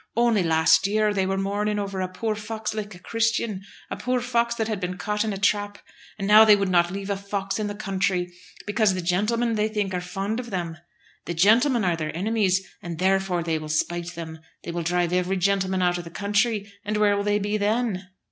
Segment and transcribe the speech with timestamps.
[0.15, 3.61] Only last year they were mourning over a poor fox like a Christian,
[3.91, 5.77] a poor fox that had been caught in a trap,
[6.17, 8.33] and now they would not leave a fox in the country,
[8.65, 10.75] because the gentlemen, they think, are fond of them.
[11.25, 14.39] The gentlemen are their enemies, and therefore they will spite them.
[14.63, 18.09] They will drive every gentleman out of the country, and where will they be then?"